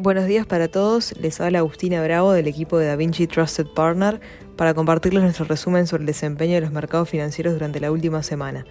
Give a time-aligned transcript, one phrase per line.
[0.00, 4.20] Buenos días para todos, les habla Agustina Bravo del equipo de DaVinci Trusted Partner
[4.54, 8.64] para compartirles nuestro resumen sobre el desempeño de los mercados financieros durante la última semana.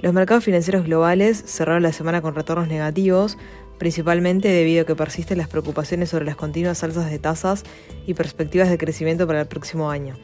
[0.00, 3.36] Los mercados financieros globales cerraron la semana con retornos negativos,
[3.76, 7.64] principalmente debido a que persisten las preocupaciones sobre las continuas alzas de tasas
[8.06, 10.14] y perspectivas de crecimiento para el próximo año.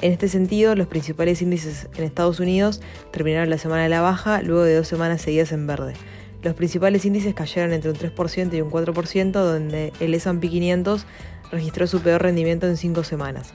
[0.00, 2.80] En este sentido, los principales índices en Estados Unidos
[3.12, 5.94] terminaron la semana a la baja luego de dos semanas seguidas en verde.
[6.42, 11.06] Los principales índices cayeron entre un 3% y un 4%, donde el S&P 500
[11.52, 13.54] registró su peor rendimiento en cinco semanas.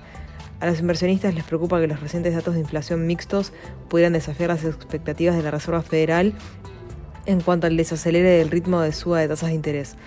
[0.62, 3.52] A los inversionistas les preocupa que los recientes datos de inflación mixtos
[3.90, 6.34] pudieran desafiar las expectativas de la Reserva Federal
[7.26, 9.98] en cuanto al desacelere del ritmo de suba de tasas de interés.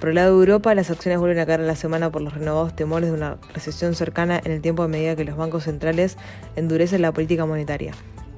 [0.00, 2.32] Por el lado de Europa, las acciones vuelven a caer en la semana por los
[2.32, 6.16] renovados temores de una recesión cercana en el tiempo a medida que los bancos centrales
[6.56, 7.92] endurecen la política monetaria.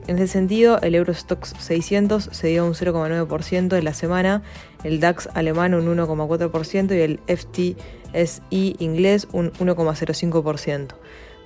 [0.09, 4.43] En ese sentido, el Eurostox 600 se dio un 0,9% en la semana,
[4.83, 10.89] el DAX alemán un 1,4% y el FTSE inglés un 1,05%.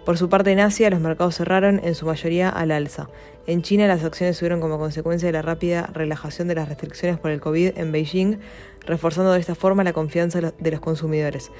[0.07, 3.11] Por su parte en Asia los mercados cerraron en su mayoría al alza.
[3.47, 7.33] En China las acciones subieron como consecuencia de la rápida relajación de las restricciones por
[7.33, 8.39] el COVID en Beijing,
[8.87, 11.51] reforzando de esta forma la confianza de los consumidores.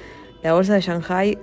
[0.43, 1.37] La bolsa de Shanghai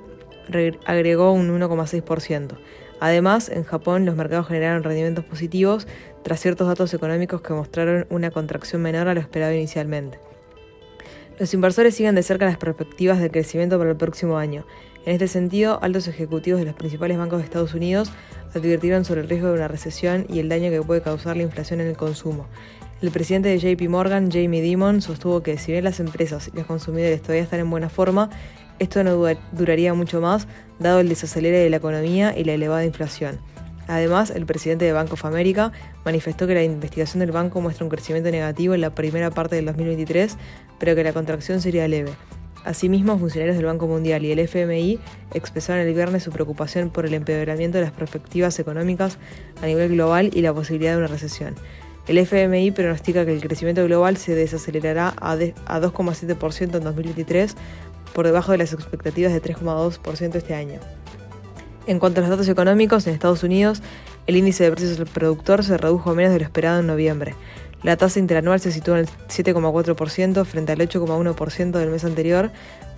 [0.87, 2.57] agregó un 1,6%.
[3.01, 5.87] Además, en Japón los mercados generaron rendimientos positivos
[6.23, 10.19] tras ciertos datos económicos que mostraron una contracción menor a lo esperado inicialmente.
[11.39, 14.65] Los inversores siguen de cerca las perspectivas de crecimiento para el próximo año.
[15.05, 18.13] En este sentido, altos ejecutivos de los principales bancos de Estados Unidos
[18.55, 21.81] advirtieron sobre el riesgo de una recesión y el daño que puede causar la inflación
[21.81, 22.47] en el consumo.
[23.03, 26.67] El presidente de JP Morgan, Jamie Dimon, sostuvo que si bien las empresas y los
[26.67, 28.31] consumidores todavía están en buena forma,
[28.79, 29.23] esto no
[29.53, 30.47] duraría mucho más,
[30.79, 33.39] dado el desacelere de la economía y la elevada inflación.
[33.87, 35.73] Además, el presidente de Bank of America
[36.05, 39.67] manifestó que la investigación del banco muestra un crecimiento negativo en la primera parte del
[39.67, 40.37] 2023,
[40.79, 42.13] pero que la contracción sería leve.
[42.65, 44.99] Asimismo, funcionarios del Banco Mundial y el FMI
[45.35, 49.19] expresaron el viernes su preocupación por el empeoramiento de las perspectivas económicas
[49.61, 51.55] a nivel global y la posibilidad de una recesión.
[52.09, 57.57] El FMI pronostica que el crecimiento global se desacelerará a 2,7% en 2023
[58.15, 60.81] por debajo de las expectativas de 3,2% este año.
[61.87, 63.83] En cuanto a los datos económicos, en Estados Unidos,
[64.27, 67.35] el índice de precios del productor se redujo a menos de lo esperado en noviembre.
[67.83, 72.51] La tasa interanual se situó en el 7,4% frente al 8,1% del mes anterior,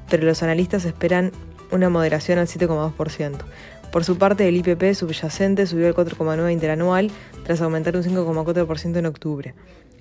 [0.09, 1.33] pero los analistas esperan
[1.73, 3.39] una moderación al 7,2%.
[3.91, 7.11] Por su parte, el IPP subyacente subió al 4,9% interanual
[7.45, 9.55] tras aumentar un 5,4% en octubre.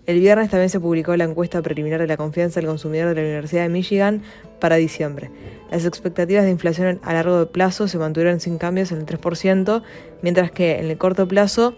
[0.05, 3.21] El viernes también se publicó la encuesta preliminar de la confianza del consumidor de la
[3.21, 4.21] Universidad de Michigan
[4.59, 5.31] para diciembre.
[5.71, 9.81] Las expectativas de inflación a largo plazo se mantuvieron sin cambios en el 3%,
[10.21, 11.75] mientras que en el corto plazo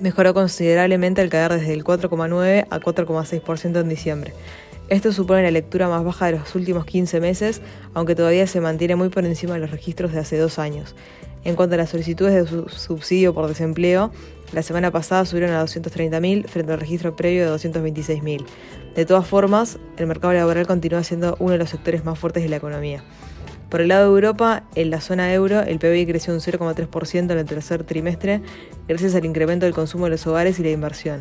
[0.00, 4.32] mejoró considerablemente al caer desde el 4,9 a 4,6% en diciembre.
[4.88, 7.60] Esto supone la lectura más baja de los últimos 15 meses,
[7.92, 10.96] aunque todavía se mantiene muy por encima de los registros de hace dos años.
[11.44, 14.10] En cuanto a las solicitudes de subsidio por desempleo,
[14.52, 18.46] la semana pasada subieron a 230.000 frente al registro previo de 226.000.
[18.94, 22.48] De todas formas, el mercado laboral continúa siendo uno de los sectores más fuertes de
[22.48, 23.04] la economía.
[23.68, 27.38] Por el lado de Europa, en la zona euro, el PBI creció un 0,3% en
[27.38, 28.40] el tercer trimestre
[28.88, 31.20] gracias al incremento del consumo de los hogares y la inversión.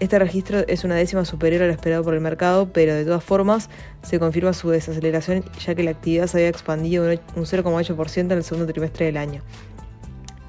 [0.00, 3.22] Este registro es una décima superior a lo esperado por el mercado, pero de todas
[3.22, 3.70] formas
[4.02, 8.44] se confirma su desaceleración ya que la actividad se había expandido un 0,8% en el
[8.44, 9.42] segundo trimestre del año.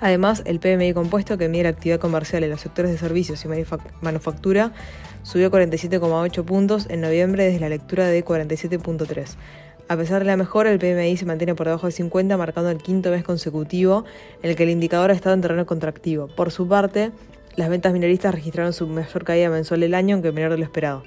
[0.01, 3.47] Además, el PMI compuesto, que mide la actividad comercial en los sectores de servicios y
[4.01, 4.73] manufactura,
[5.23, 9.35] subió 47,8 puntos en noviembre desde la lectura de 47,3.
[9.88, 12.79] A pesar de la mejora, el PMI se mantiene por debajo de 50, marcando el
[12.79, 14.03] quinto mes consecutivo
[14.41, 16.27] en el que el indicador ha estado en terreno contractivo.
[16.27, 17.12] Por su parte,
[17.56, 21.04] las ventas minoristas registraron su mayor caída mensual del año, aunque menor de lo esperado.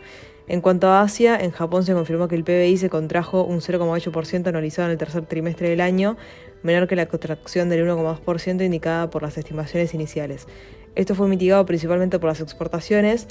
[0.48, 4.46] En cuanto a Asia, en Japón se confirmó que el PBI se contrajo un 0,8%
[4.46, 6.16] anualizado en el tercer trimestre del año,
[6.62, 10.46] menor que la contracción del 1,2% indicada por las estimaciones iniciales.
[10.94, 13.26] Esto fue mitigado principalmente por las exportaciones,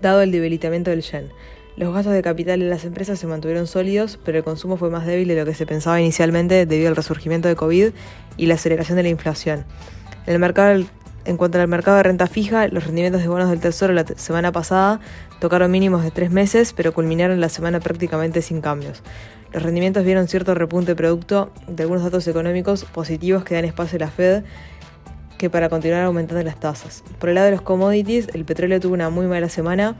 [0.00, 1.30] dado el debilitamiento del yen.
[1.76, 5.06] Los gastos de capital en las empresas se mantuvieron sólidos, pero el consumo fue más
[5.06, 7.90] débil de lo que se pensaba inicialmente debido al resurgimiento de COVID
[8.36, 9.64] y la aceleración de la inflación.
[10.26, 10.84] En, el mercado,
[11.24, 14.52] en cuanto al mercado de renta fija, los rendimientos de bonos del Tesoro la semana
[14.52, 15.00] pasada
[15.40, 19.02] tocaron mínimos de tres meses, pero culminaron la semana prácticamente sin cambios.
[19.52, 24.00] Los rendimientos vieron cierto repunte producto de algunos datos económicos positivos que dan espacio a
[24.00, 24.44] la Fed
[25.42, 27.02] que para continuar aumentando las tasas.
[27.18, 29.96] Por el lado de los commodities, el petróleo tuvo una muy mala semana,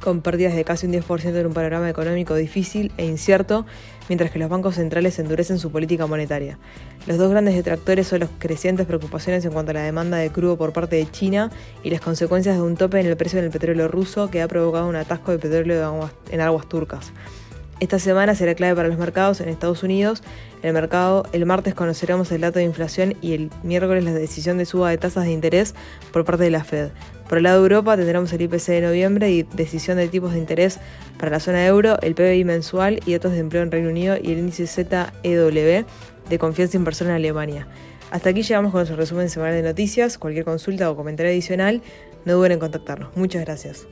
[0.00, 3.66] con pérdidas de casi un 10% en un panorama económico difícil e incierto,
[4.08, 6.58] mientras que los bancos centrales endurecen su política monetaria.
[7.06, 10.56] Los dos grandes detractores son las crecientes preocupaciones en cuanto a la demanda de crudo
[10.56, 11.50] por parte de China
[11.82, 14.88] y las consecuencias de un tope en el precio del petróleo ruso que ha provocado
[14.88, 17.12] un atasco de petróleo en aguas turcas.
[17.82, 20.22] Esta semana será clave para los mercados en Estados Unidos.
[20.62, 24.66] El mercado, el martes conoceremos el dato de inflación y el miércoles la decisión de
[24.66, 25.74] suba de tasas de interés
[26.12, 26.90] por parte de la Fed.
[27.32, 30.38] Por el lado de Europa tendremos el IPC de noviembre y decisión de tipos de
[30.38, 30.78] interés
[31.18, 34.32] para la zona euro, el PBI mensual y datos de empleo en Reino Unido y
[34.32, 35.86] el índice ZEW
[36.28, 37.68] de confianza inversora en Alemania.
[38.10, 40.18] Hasta aquí llegamos con nuestro resumen semanal de noticias.
[40.18, 41.80] Cualquier consulta o comentario adicional,
[42.26, 43.16] no duden en contactarnos.
[43.16, 43.86] Muchas gracias.